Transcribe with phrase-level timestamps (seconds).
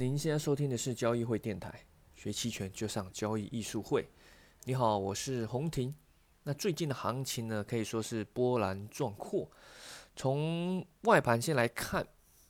[0.00, 4.08] 您现在收听的是交易会电台，学期权就上交易艺术会。
[4.64, 5.94] 你好，我是洪婷。
[6.44, 9.50] 那最近的行情呢，可以说是波澜壮阔。
[10.16, 12.02] 从外盘先来看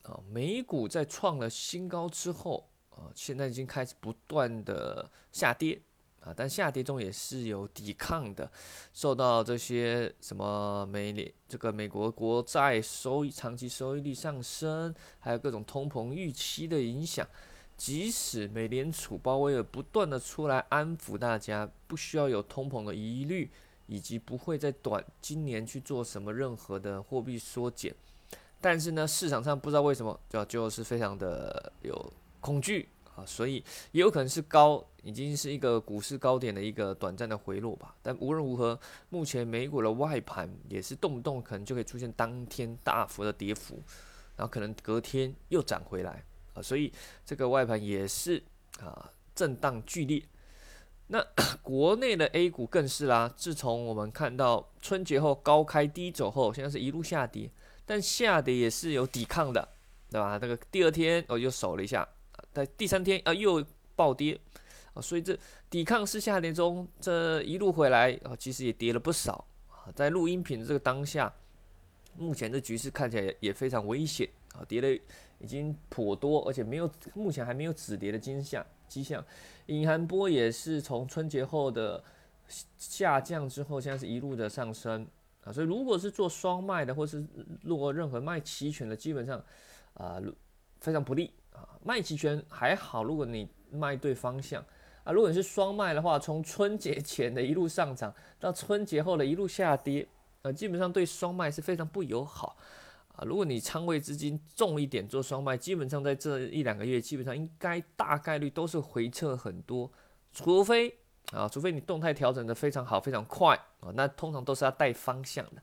[0.02, 5.82] 啊，美股在创了新高之后啊，现在已经开始不断的下跌。
[6.20, 8.50] 啊，但下跌中也是有抵抗的，
[8.92, 17.26] 受到这些什么美联这个美国国债收益长期收益率上升，还有各种通膨预期的影响。
[17.76, 23.50] 即使美联储鲍威尔不断的出来安抚大家，不需要有通膨的疑虑，
[23.86, 27.94] 以及不会在短今年去做什么任何的货币缩减，
[28.60, 33.24] 但是呢，市场上不知道为什么就就是非常的有恐惧啊。
[33.24, 37.94] 所以也有可能是高，已经是一个股市高点的一个短暂的回落吧。
[38.02, 43.82] 但无论如何，目前美股的外盘也是动不动可能就可以出现当天大幅的跌幅，
[44.36, 46.24] 然后可能隔天又涨回来
[46.54, 46.62] 啊。
[46.62, 46.92] 所以
[47.24, 48.42] 这个外盘也是
[48.80, 50.22] 啊震荡剧烈。
[51.08, 51.20] 那
[51.62, 57.50] 国内的 A 股更是啦，自从我们看到春节后高开低走后，现在是一路下跌，
[57.84, 59.68] 但下跌也是有抵抗的，
[60.08, 60.38] 对吧？
[60.40, 62.08] 那个第二天哦又守了一下。
[62.52, 64.38] 在第三天啊，又暴跌，
[65.00, 69.90] 所以这抵抗式下跌中，这一路回来啊，其实也跌了不少啊。
[69.94, 71.32] 在录音品这个当下，
[72.16, 74.92] 目前的局势看起来也非常危险啊，跌的
[75.38, 78.64] 已经颇多，而且没有目前还没有止跌的迹象。
[78.88, 79.24] 迹象，
[79.66, 82.02] 隐含波也是从春节后的
[82.76, 85.06] 下降之后，现在是一路的上升
[85.44, 85.52] 啊。
[85.52, 87.24] 所以如果是做双卖的，或是
[87.62, 89.40] 如果任何卖期权的，基本上
[89.94, 90.20] 啊
[90.80, 91.62] 非常不利啊。
[91.84, 94.60] 卖期权还好，如果你卖对方向
[95.04, 100.06] 啊，如果你是双卖的话，从春节前的一路上涨到春节后的一路下跌，
[100.42, 102.56] 啊，基本上对双卖是非常不友好
[103.16, 103.24] 啊。
[103.24, 109.90] 如果你仓位资金重一点做双卖，基本上在这一两个月，基本上应该大概率都是回撤很多，
[110.32, 110.94] 除非
[111.32, 115.62] 啊，除非你动态调整的非常好、非常快啊，那通常都是要带方向的。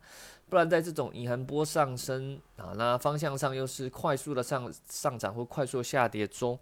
[0.49, 6.57] 不然，在这种隐含波上升啊，那方向上又是快速的上上涨或快速下跌中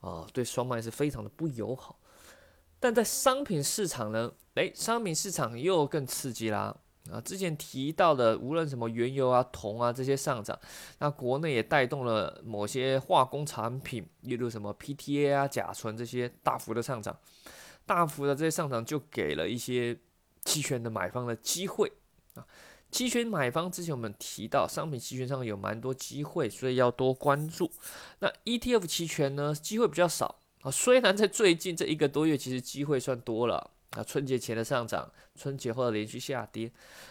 [0.00, 1.97] 啊，对双卖是非常的不友好。
[2.80, 6.76] 但在商品市场呢，诶，商品市场又更刺激啦
[7.10, 7.20] 啊！
[7.20, 10.58] 之前提到的，无论什么原油啊、铜啊这些上涨，
[10.98, 17.18] 那国内也带动了某些化工产品，例如什么 PTA 啊、甲醇这些大幅的上涨，
[17.86, 19.98] 大幅的这些上涨就给了一些
[20.44, 21.90] 期权的买方的机会
[22.34, 22.46] 啊。
[22.90, 27.70] 期权买方之前我们提到，商品期权上有蛮多机会，所以要多关注。
[28.20, 30.70] 那 ETF 期权呢，机会比较少啊。
[30.70, 34.02] 虽然在最近这一个多月，其实机会算多了啊。
[34.02, 36.70] 春节前的上涨，春节后的连续下跌，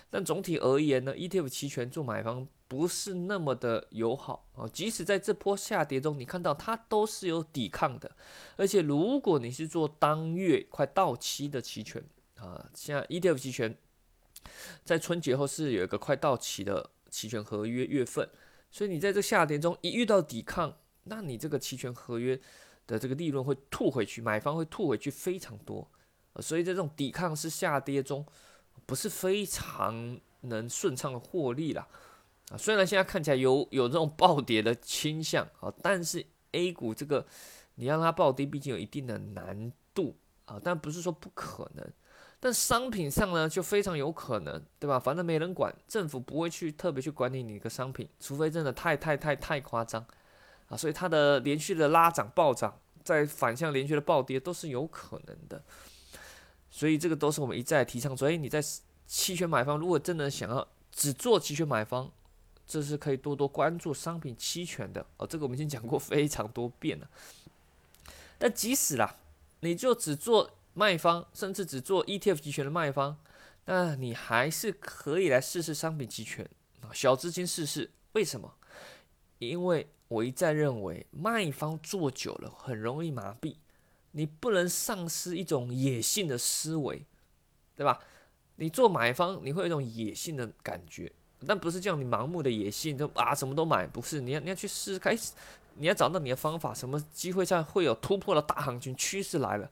[0.10, 4.68] 但总体而言呢，ETF 期权做买方不是那么的友好啊。
[4.68, 8.16] 即使在这波下跌中，你看到它都是有抵抗的。
[8.56, 12.04] 而且如果你是做当月快到期的期权
[12.36, 13.78] 啊，像 ETF 期权。
[14.86, 18.30] 在春节后是有一个快到期的期权合约月份，
[18.72, 22.40] 所以你在这下跌中一遇到抵抗，那你这个期权合约
[22.88, 25.88] 的这个利润会吐回去，买方会吐回去非常多，
[26.40, 28.26] 所以在这种抵抗式下跌中，
[28.86, 31.88] 不是非常能顺畅的获利啦。
[32.50, 37.26] 啊，虽然现在看起来有有这种暴跌的倾向啊，但是 A 股这个
[37.76, 40.16] 你让它暴跌，毕竟有一定的难度
[40.46, 41.86] 啊，但不是说不可能。
[42.40, 45.00] 但商品上呢，就非常有可能，对吧？
[45.00, 50.06] 反正没人管，政府不会去特别去管理你个商品，除非真的太太太太夸张
[50.70, 50.78] 啊！
[50.78, 55.64] 所以它的连续的拉涨暴涨，在反向连续的暴跌都是有可能的。
[56.70, 58.16] 所以这个都是我们一再提倡。
[58.16, 58.62] 所以你在
[59.06, 62.12] 期权买方，如果真的想要只做期权买方，
[62.66, 65.26] 这是可以多多关注商品期权的哦。
[65.26, 67.08] 这个我们已经讲过非常多遍了。
[68.38, 69.16] 但即使啦，
[69.62, 70.52] 你就只做。
[70.78, 73.18] 卖方甚至只做 ETF 期权的卖方，
[73.66, 76.48] 那你还是可以来试试商品期权
[76.82, 77.90] 啊，小资金试试。
[78.12, 78.54] 为什么？
[79.40, 83.56] 因为我一再认为，卖方做久了很容易麻痹，
[84.12, 87.06] 你不能丧失一种野性的思维，
[87.76, 88.00] 对吧？
[88.56, 91.12] 你做买方，你会有一种野性的感觉，
[91.46, 94.20] 但不是叫你盲目的野性，就啊什么都买，不是。
[94.20, 95.16] 你要你要去试，试看
[95.76, 99.70] 你要找到你的方法，什么机会上会有突破的大行情趋势来了。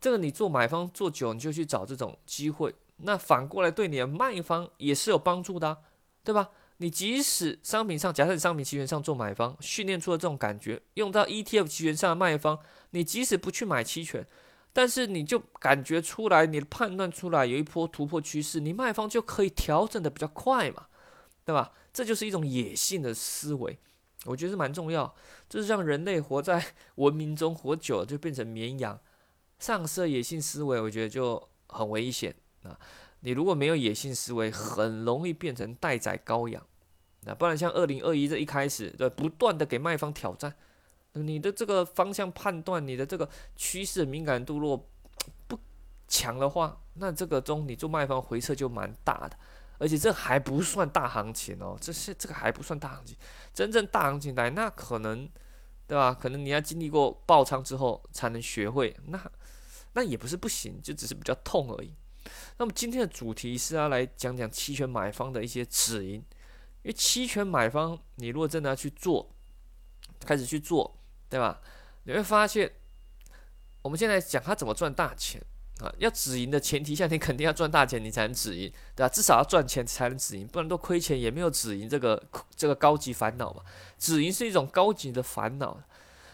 [0.00, 5.78] 这个你做买方做久，你就去找这种机会，那反过来对你的卖方也是有帮助的，
[6.24, 6.50] 对吧？
[6.78, 12.58] 你即使商品上，假设你商品期权上做买方，训练出了这种感觉，用到 ETF 期权上的卖方，
[12.90, 14.26] 你即使不去买期权，
[14.72, 20.86] 但是你就感觉出来，你判断出来有一波突破趋势，你卖方就可以调整的比较快嘛，
[21.44, 21.72] 对吧？
[21.92, 23.76] 这就是一种野性的思维
[24.24, 25.12] 我觉得是蛮重要，
[25.48, 26.64] 就是让人类活在
[26.96, 29.00] 文明中活久了就变成绵羊，
[29.58, 32.78] 丧失野性思维，我觉得就很危险啊。
[33.20, 36.64] 你如果没有野性思维，很容易变成待宰羔羊。
[37.22, 40.54] 那不然像二零二一这一开始，对，不断的给卖方挑战，
[41.12, 44.88] 你的这个方向判断，你的这个趋势敏感度若
[45.46, 45.58] 不
[46.06, 49.36] 强的话，那这个中你做卖方回撤就蛮大的。
[49.80, 53.16] 而且这还不算大行情哦，这是这个还不算大行情，
[53.54, 55.28] 真正大行情来，那可能，
[55.86, 56.12] 对吧？
[56.12, 59.30] 可能你要经历过爆仓之后才能学会，那
[59.92, 61.94] 那也不是不行，就只是比较痛而已。
[62.58, 66.14] 那么今天的主题是要来讲讲期权买方的一些止盈，
[66.82, 69.30] 因为期权买方，你如果真的要去做，
[70.20, 70.98] 开始去做，
[71.28, 71.60] 对吧？
[72.04, 72.70] 你会发现，
[73.82, 75.42] 我们现在讲他怎么赚大钱。
[75.78, 79.08] 啊，要止盈的前提下，你肯定要赚大钱，你才能止盈，对吧？
[79.08, 82.20] 至少要赚钱才能止盈，不然都亏钱也没有止盈这个
[82.56, 83.62] 这个高级烦恼嘛。
[83.96, 85.80] 止盈是一种高级的烦恼。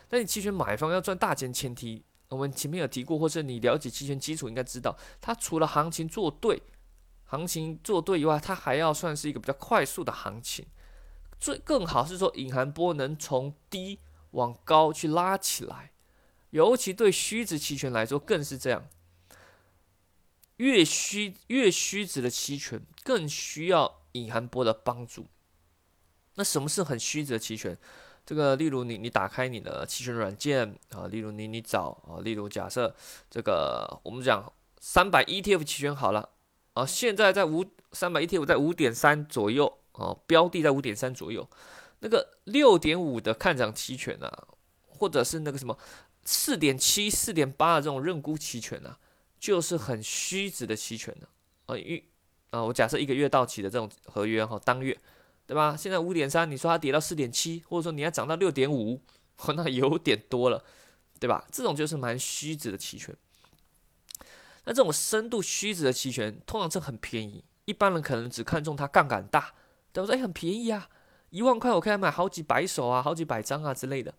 [0.08, 2.02] 那你期权买方要赚大钱，前提
[2.34, 6.60] 我们前面有提过，或者你了解期权基础，应该知道，它除了行情做对，
[7.24, 10.66] 行情做对以外，它还要算是一个比较快速的行情。
[11.38, 14.00] 最更好是说，隐含波能从低
[14.32, 15.92] 往高去拉起来，
[16.50, 18.88] 尤其对虚值期权来说更是这样。
[20.56, 25.26] 越虚越虚值的期权更需要隐含波的帮助。
[26.36, 27.76] 那什么是很虚值的期权？
[28.26, 32.94] 这个例如你你打开你的期权软件啊，例如你你找啊，例如假设
[33.30, 36.30] 这个我们讲三百 ETF 期权好了
[36.72, 41.48] 啊，现在在五三百 ETF 在五点三左右啊，标的在五点三左右。
[42.00, 44.48] 那个六点五的看涨期权啊，
[44.86, 45.78] 或者是那个什么
[46.24, 48.98] 四点七、四点八的这种认沽期权啊。
[49.40, 51.26] 就是很虚值的期权呢
[51.66, 52.02] 啊，一
[52.48, 54.98] 啊，我假设一个月到期的这种合约哈，当月
[55.46, 55.76] 对吧？
[55.76, 59.00] 现在五点三，你说它跌到四点七，或者说你要涨到六点五，
[59.54, 60.64] 那有点多了，
[61.20, 61.44] 对吧？
[61.52, 63.14] 这种就是蛮虚值的期权。
[64.64, 69.52] 那这种深度虚值的期权，通常是很便宜，一般人可能只看中它杠杆大，
[69.92, 70.20] 对不对？
[70.22, 70.88] 很便宜啊，
[71.28, 74.14] 一万块我可以买好几百手啊，好几百张啊之类的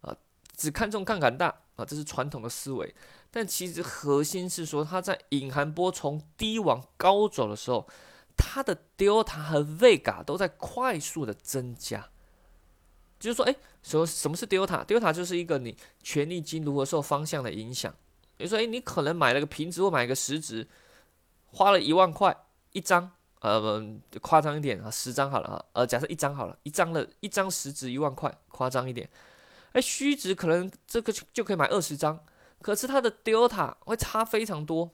[0.00, 0.16] 啊，
[0.56, 2.92] 只看中杠杆大啊，这是传统的思维。
[3.30, 7.86] 但其实核心是说，它在隐含波从低往高走的时候，
[8.36, 12.10] 它的 delta 和 vega 都在快速的增加。
[13.18, 17.92] 就是说，哎，什么什么是 delta？delta 就是一个你权利金如何受方向的影响。
[18.36, 20.68] 比如说，哎，你可能买了个平值或买个实值，
[21.46, 22.36] 花了一万块
[22.72, 23.10] 一张，
[23.40, 23.82] 呃，
[24.20, 29.08] 夸张一点啊，十张好了啊，呃，假设一张好了，一张的一张实值一万块，夸张一点，
[29.72, 32.22] 哎，虚值可能这个就可以买二十张。
[32.60, 34.90] 可是它的 delta 会差非常多，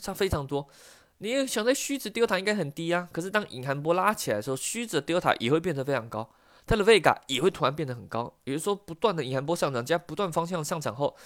[0.00, 0.66] 差非常多。
[1.18, 6.30] 你想在虚值 delta 应该很低啊，可是当隐含波拉起来的时候，虚值 delta 也会变得非常高，
[6.66, 8.32] 它的 vega 也会突然变得很高。
[8.44, 11.16] 也就是说，不断的隐含波上涨加不断方向上涨后，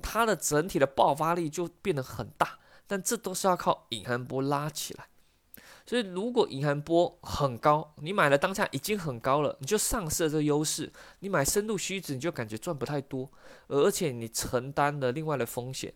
[0.00, 2.58] 它的整体的爆发力就变得很大。
[2.86, 5.06] 但这都是要靠隐含波拉起来。
[5.86, 10.92] 所以，如果隐含波很高，你买了当下已经很高了，你就丧失了这个优势。
[11.20, 13.30] 你买深度虚值，你就感觉赚不太多，
[13.68, 15.92] 而且你承担了另外的风险。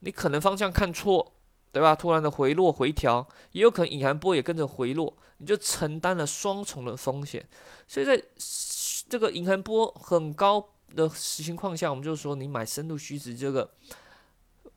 [0.00, 1.35] 你可能方向看错，
[1.76, 1.94] 对吧？
[1.94, 7.46] 突然的回落回调，也有可能隐含波也跟着回落，你就承担了双重的风险。
[7.86, 8.18] 所以在
[9.10, 13.70] 这个隐含波很高的情况下，我们就说你买深度虚值这个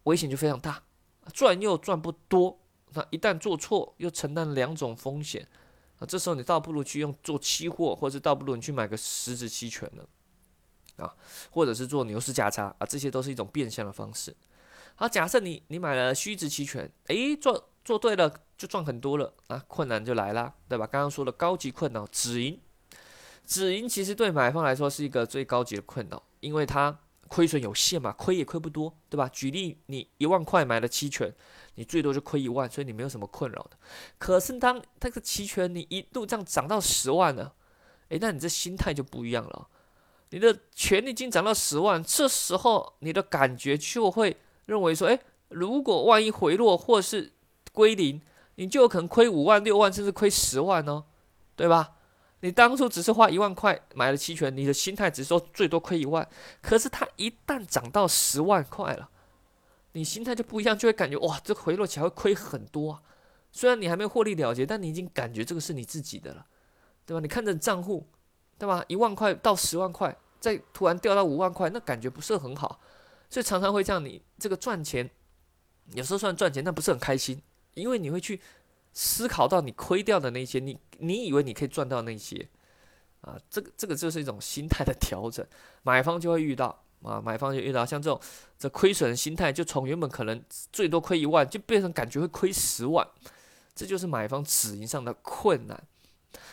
[0.04, 0.84] 危险就非常大，
[1.32, 2.60] 赚又赚不多。
[2.92, 5.48] 那一旦做错，又承担两种风险，
[6.00, 11.16] 啊，这时候你倒不如去用做期货，或者倒不如你去买个实质期权了，啊，
[11.50, 14.36] 或者是做牛市价差啊，这些都是一种变相的方式。
[15.00, 20.86] 好，假设你你买了虚值期权，诶，做做对了就赚很多了，啊，困难就来了，对吧？
[20.86, 22.60] 刚刚说的高级困扰，止盈，
[23.46, 29.30] 止盈其实对买方来说是一个最高级的困扰，因为它亏损有限嘛，亏也亏不多，对吧？
[29.30, 31.34] 举例，你一万块买了期权。
[31.76, 33.78] 你最多就亏一万，所以你没有什么困扰的。
[34.18, 37.54] 可是当这个期权你一度这样涨到十万呢，
[38.10, 39.70] 诶，那你这心态就不一样了。
[40.32, 44.36] 你的权利金涨到十万，这时候你的感觉就会
[44.70, 47.34] 认为说，诶，如果万一回落或是
[47.74, 48.22] 归零，
[48.56, 51.04] 你就有可能亏五万、六万，甚至亏十万哦，
[51.56, 51.96] 对吧？
[52.42, 56.26] 你当初只是花一万块买了期权，你的心态只是说最多亏一万，
[56.62, 59.10] 可是它一旦涨到十万块了。
[59.94, 63.02] 你心态就不一样，就会感觉哇，这回落起来会亏很多啊。
[63.52, 66.46] 虽然你还没获利了结，但你已经感觉这个是你自己的了，
[67.06, 67.20] 对吧？
[67.20, 68.08] 你看着账户，
[68.58, 68.86] 对吧？
[68.88, 72.80] 一万块到十万块，再突然掉到五万块，那感觉不是很好，
[73.30, 74.04] 所以常常会这样。
[74.04, 75.10] 你这个赚钱，
[75.94, 77.42] 有时候算赚钱，但不是很开心，
[77.74, 78.42] 因为你会去
[78.94, 82.48] 思考到你亏掉的那些，你你以为你可以赚到那些，
[83.22, 85.46] 啊，这个这个就是一种心态的调整，
[85.84, 88.20] 买方就会遇到啊，买方就遇到像这种
[88.58, 93.08] 这亏损的心态，就从原本可能最多亏一万，就变成感觉会亏十万，
[93.76, 95.82] 这就是买方止盈上的困难。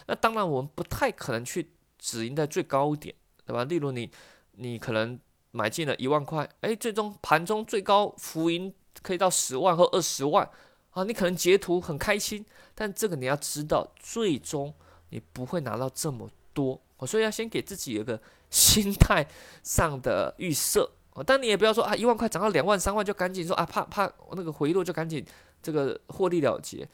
[0.06, 3.14] 那当然，我们不太可能去止盈在最高点，
[3.44, 3.64] 对吧？
[3.64, 4.10] 例如你
[4.52, 5.18] 你可能
[5.56, 8.72] 买进了一万块，哎，最终盘中最高浮盈
[9.02, 10.48] 可以到十万或二十万
[10.90, 12.44] 啊，你可能截图很开心，
[12.74, 14.74] 但这个你要知道，最终
[15.08, 16.28] 你不会拿到这么。
[16.56, 19.28] 多，所以要先给自己有个心态
[19.62, 20.90] 上的预设
[21.26, 25.22] 但你也不要说啊，一万块涨到两万、三万就赶紧说啊，怕怕那个回落就赶紧
[25.62, 26.88] 这个获利了结。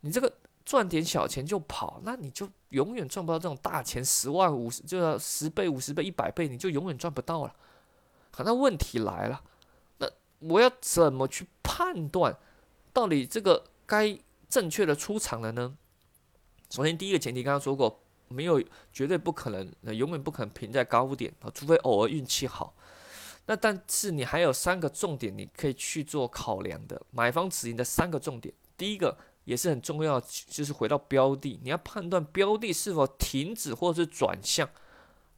[0.00, 0.30] 你这个
[0.62, 7.54] 赚点小钱就跑，那你就永远赚不到这种大钱，十万、五十就要十倍、五十倍、一百倍，你就永远赚不到了。
[8.44, 9.42] 那问题来了，
[9.98, 12.36] 那我要怎么去判断
[12.92, 14.18] 到底这个该
[14.48, 15.76] 正确的出场了呢？
[16.70, 18.00] 首先，第一个前提刚刚说过。
[18.30, 22.74] 没有绝对不可能，永远不可能平在高点啊，除非偶尔运气好。
[23.46, 27.00] 那但是你还有三个重点，你可以去做考量的。
[27.10, 34.68] 买方止盈的三个重点，第一个也是很重要，就是回到标的，你要判断标的是否停止或者是转向，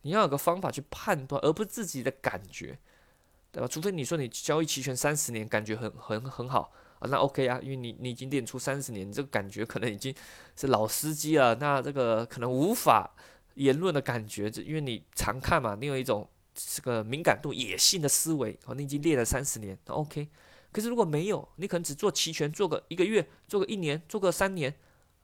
[0.03, 2.77] 你要有个方法去判断，而不是自己的感觉，
[3.53, 3.67] 对吧？
[3.69, 6.73] 除非你说你交易期权三十年，感觉很很很好。
[7.01, 10.15] 啊，那 OK 啊，因为你你已经练出三十年，你这个感觉可能已经
[10.55, 11.55] 是老司机了。
[11.55, 13.11] 那这个可能无法
[13.55, 18.59] 言论的感觉，就因为你常看嘛，你有一种这个敏感度、野性的思维。
[18.67, 20.29] 哦，你已经练了三十年，那 OK。
[20.73, 24.73] 可是如果没有，你可能只做期权，做个一个月，做个一年，做个三年，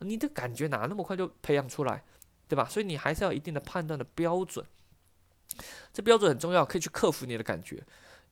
[0.00, 2.02] 你的感觉哪那么快就培养出来，
[2.48, 2.64] 对吧？
[2.64, 4.64] 所以你还是要一定的判断的标准，
[5.92, 7.80] 这标准很重要，可以去克服你的感觉，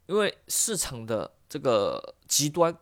[0.06, 2.76] 因为市场的这个极端。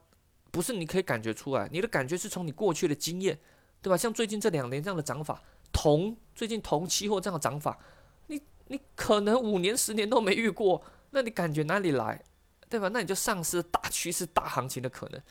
[0.51, 3.39] 不是你可以感觉出来，你的感觉是从你过去的经验，
[3.81, 3.97] 对吧？
[3.97, 7.79] 像最近这两年这样的涨法，铜最近铜期货这样的涨法，
[8.27, 12.23] 你你可能五年十年都没遇过，那你感觉哪里来，
[12.69, 12.91] 对吧？
[12.93, 15.23] 那你就丧失大趋势大行情的可能，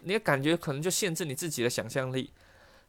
[0.00, 2.32] 你的感觉可能就限制你自己的想象力，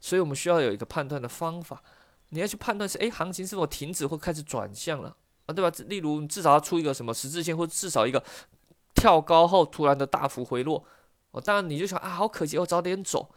[0.02, 1.84] 所以我们需要有一个判断的方法，
[2.30, 5.16] 你要去判断是诶，行情是否停止或开始转向了
[5.50, 5.76] 啊，对吧？
[5.88, 8.24] 例如你至少要出一个什么十字线，或者至少一个
[8.94, 10.86] 跳高后突然的大幅回落。
[11.32, 13.30] 哦，当然你就想啊，好可惜，我早点走。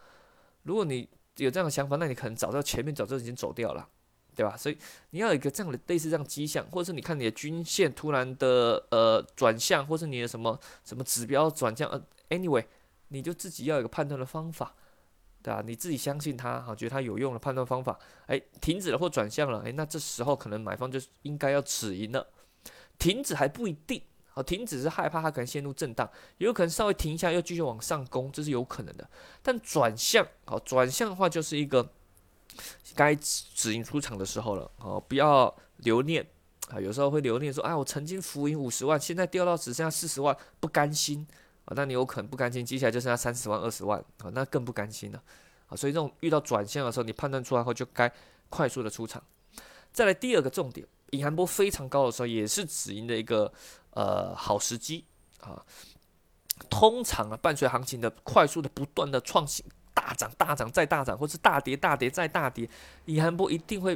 [0.63, 3.87] 如果你有这样的想法，那你可能早到前面早就已经走掉了，
[4.35, 4.55] 对吧？
[4.55, 4.77] 所以
[5.09, 12.63] 你要有一个这样的类似这样迹象，或者是你看你的均线突然的呃转向，或是你的什么什么指标转向，呃，anyway，
[13.07, 14.75] 你就自己要有一个判断的方法，
[15.43, 15.61] 对吧？
[15.63, 22.25] 你自己相信它，好，觉得它有用的判断方法，哎，停止了或转向了，哎，那这时候可能买方就应该要止盈了，
[22.97, 24.01] 停止还不一定。
[24.35, 26.09] 好，停止是害怕它可能陷入震荡，
[26.39, 29.07] 有可能稍微停一下又继续往上攻，这是有可能的。
[29.43, 31.87] 但转向，好，转向的话就是一个
[32.95, 34.71] 该止盈出场的时候了。
[34.77, 36.25] 哦，不要留念
[36.69, 41.27] 啊，有时候会留念说，哎，我曾经浮盈五十万，现在掉到只剩下四十万，不甘心
[41.65, 41.73] 啊。
[41.75, 45.23] 那你有可能不甘心，接下来就剩下三十万、二十万啊，那更不甘心了
[45.67, 45.75] 啊。
[45.75, 48.11] 所以这种遇到转向的时候，你判断出来后就该
[48.49, 49.23] 快速的出场。
[49.91, 53.53] 再来第二个重点，隐含波非常高的时候，也是止盈的一个。
[53.95, 55.05] 呃，好时机
[55.39, 55.63] 啊！
[56.67, 62.67] 通常啊，伴随行情的快速的不断的创新，大涨大涨再大涨，或是大跌大跌再大跌，
[63.05, 63.95] 隐含波一定会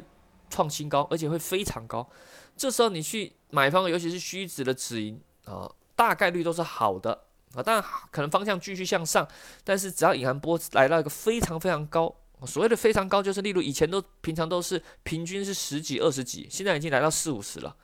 [0.51, 2.07] 创新高，而且会非常高。
[2.55, 7.23] 这时候你去买方，尤其是虚值的止盈啊，大概率都是好的
[7.53, 7.63] 啊。
[7.63, 9.27] 当然可能方向继续向上，
[9.63, 12.13] 但是只要隐含波来到一个非常非常高，
[12.45, 17.75] 所谓的非常高，就是例如以前都平常都是平均是十几二十几，现在已经来到四五十了。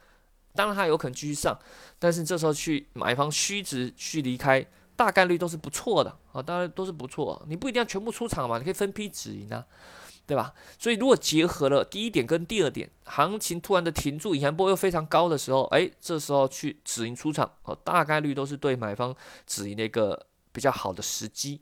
[0.56, 1.58] 当然，它有可能继续上，
[1.98, 4.64] 但是这时候去买方虚值去离开，
[4.96, 7.44] 大概率都是不错的啊，当然都是不错。
[7.48, 9.66] 你不一定要全部出场嘛，你可以分批止盈啊，
[10.26, 10.54] 对吧？
[10.80, 19.16] 所以如果结合了第一点跟第二点，行情突然的停住，隐含波又非常高的时候，哎，这时候去止盈出场，哦，大概率都是对买方
[19.46, 21.62] 止盈的一个比较好的时机。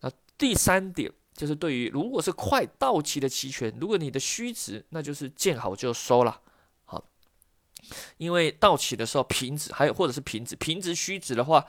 [0.00, 6.40] 那第三点就是对于如果是快到期的期权，如果你的虚值，那就是见好就收了。
[8.16, 11.62] 因为到期的时候平值，还有或者是平值，平值虚值的话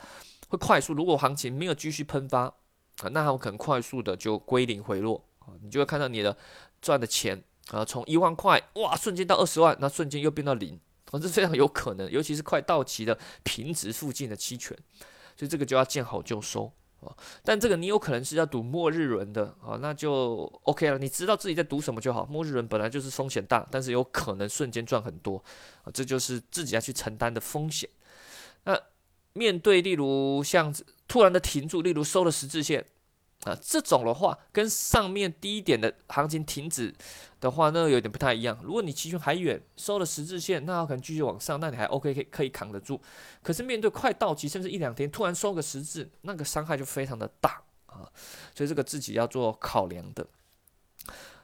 [0.48, 0.94] 会快速。
[0.94, 5.22] 如果行情没有继续喷发啊，那它可能快速的就归零回落
[5.62, 6.36] 你就会看到你的
[6.82, 10.80] 赚的钱啊，从一万块哇瞬间到二十万，那瞬间又变到零，
[11.12, 14.78] 啊，这非常有可能，尤其是快到期的平值附近的期权，
[15.36, 16.72] 所以这个就要见好就收
[17.02, 17.16] 啊。
[17.44, 20.98] 但这个你有可能是要赌末日轮的啊，那就 OK 了。
[20.98, 22.26] 你知道自己在赌什么就好。
[22.26, 25.44] 末日轮本来就是风险大，但是有可能瞬间赚很多
[25.84, 27.90] 啊，这就是自己要去承担的风险。
[28.64, 28.80] 那
[29.34, 30.74] 面对例如像
[31.08, 32.86] 突然的停住，例如收了十字线
[33.44, 36.92] 啊，这种的话跟上面低点的行情停止
[37.40, 38.58] 的话，那有点不太一样。
[38.64, 43.00] 如果你期权还远，收了十字线，那可能继续往上，那你还 OK，可以可以扛得住。
[43.44, 48.10] 可是面对快到期，甚至一两天突然收个十字，那个伤害就非常的大啊。
[48.56, 50.26] 所以这个自己要做考量的。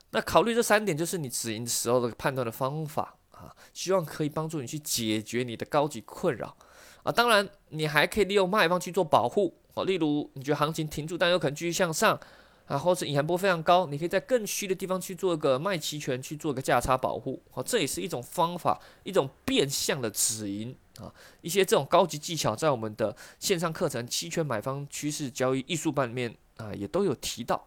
[0.09, 6.57] 那考虑这三点，就是你止盈时候的判断的方法啊，希望可以帮助你去解决你的高级困扰
[7.03, 7.11] 啊。
[7.11, 9.53] 当然，你还可以利用卖方去做保护。
[9.73, 12.19] 哦，例如你觉得行情停住，但有可能继续向上，
[12.65, 17.41] 啊，或者隐含波非常高，你可以在更虚的地方去做一个卖期权，去做个价差保护。
[17.53, 21.13] 哦，这也是一种方法，一种变相的止盈啊。
[21.39, 27.65] 一些这种高级技巧，在我们的线上课程《期权买方趋势交易艺术班》里面啊，也都有提到。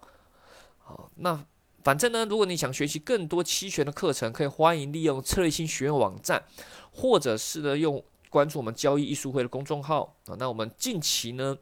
[0.79, 1.43] 好，那
[1.83, 6.45] 反正呢，如果你想学习更多期权的课程，可以欢迎利用策略性学院网站，
[6.93, 10.35] 或者是呢用关注我们交易艺术会的公众号啊。
[10.41, 11.57] 那我们近期呢？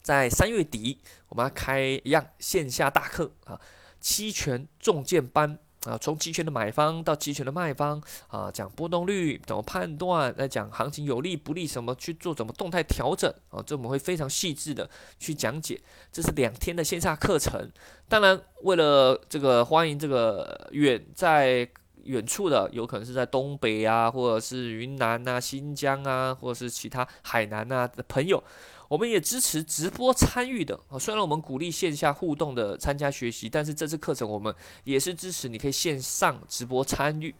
[0.00, 0.98] 在三月底，
[1.28, 3.60] 我们要开一样线下大课啊，
[4.00, 14.88] 期权重建班啊，从期权的买方到期权的卖方啊，讲波动率怎么判断，来讲行情有利不利，什么去做怎么动态调整啊，这我们会非常细致的
[15.18, 15.78] 去讲解。
[16.10, 17.70] 这是两天的线下课程。
[18.08, 21.68] 当然，为了这个欢迎这个远在
[22.08, 28.42] 远处的，有可能是在东北啊，或者是云南啊、新疆啊，或者是其他海南啊的朋友。
[28.88, 37.34] 我们也支持直播参与的啊，虽然我们鼓励线下互动的参加学习，但是这次课程我们也是支持你可以线上直播参与。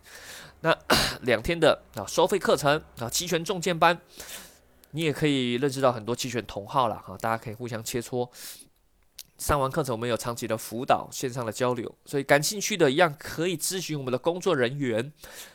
[0.60, 0.76] 那
[1.22, 3.98] 两天的啊收费课程啊期权重建班，
[4.90, 8.28] 你也可以认识到很多期权同号了哈，大家可以互相切磋。
[9.38, 15.12] 上完课程我们有长期的辅导线上的交流，所以感兴趣的一样可以咨询我们的工作人员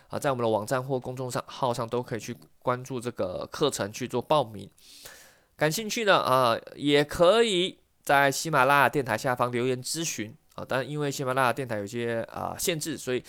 [0.07, 4.69] 啊，在我们的网站或公众上号上都可以去关注这个课程去做报名。
[5.57, 10.65] 感兴趣的啊，也可以在喜马拉雅电台下方留言咨询啊。
[10.67, 13.21] 但因为喜马拉雅电台有些啊限制，所以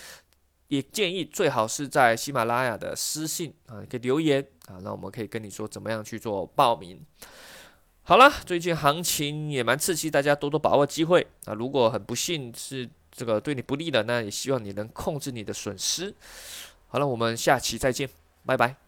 [0.69, 7.05] 也建议最好是在喜马拉雅的私信啊，可以留言啊，那我们可以跟你说怎么样去做报名。
[8.07, 11.55] 好了，最近行情也蛮刺激，大家多多把握机会啊。
[11.55, 16.15] 如果很不幸是这个对你不利的，那也希望你能控制你的损失。
[16.89, 18.07] 好了，我们下期再见，
[18.45, 18.84] 拜拜。